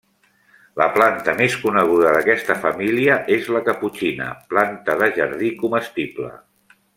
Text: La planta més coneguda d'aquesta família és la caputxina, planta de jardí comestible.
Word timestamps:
La 0.81 0.85
planta 0.93 1.35
més 1.41 1.57
coneguda 1.65 2.13
d'aquesta 2.15 2.55
família 2.63 3.19
és 3.37 3.51
la 3.57 3.61
caputxina, 3.71 4.31
planta 4.55 4.97
de 5.03 5.11
jardí 5.21 5.53
comestible. 5.65 6.33